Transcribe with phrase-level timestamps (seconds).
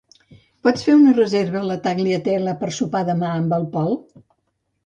[0.67, 3.95] Pots fer una reserva a la Tagliatella per sopar demà amb el Pol?